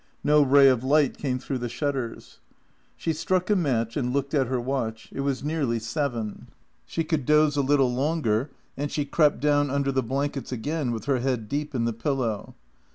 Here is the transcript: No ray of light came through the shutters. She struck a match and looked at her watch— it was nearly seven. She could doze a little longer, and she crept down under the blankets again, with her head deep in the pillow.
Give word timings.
No 0.23 0.41
ray 0.41 0.67
of 0.67 0.83
light 0.83 1.15
came 1.19 1.37
through 1.37 1.59
the 1.59 1.69
shutters. 1.69 2.39
She 2.97 3.13
struck 3.13 3.51
a 3.51 3.55
match 3.55 3.95
and 3.95 4.11
looked 4.11 4.33
at 4.33 4.47
her 4.47 4.59
watch— 4.59 5.07
it 5.13 5.19
was 5.19 5.43
nearly 5.43 5.77
seven. 5.77 6.47
She 6.87 7.03
could 7.03 7.23
doze 7.23 7.55
a 7.55 7.61
little 7.61 7.93
longer, 7.93 8.49
and 8.75 8.91
she 8.91 9.05
crept 9.05 9.39
down 9.41 9.69
under 9.69 9.91
the 9.91 10.01
blankets 10.01 10.51
again, 10.51 10.91
with 10.91 11.05
her 11.05 11.19
head 11.19 11.47
deep 11.47 11.75
in 11.75 11.85
the 11.85 11.93
pillow. 11.93 12.55